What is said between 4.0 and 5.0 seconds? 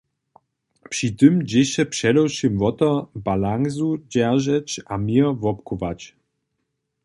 dźeržeć a